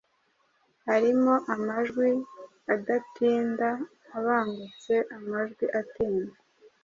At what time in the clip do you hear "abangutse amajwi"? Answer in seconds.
4.17-5.65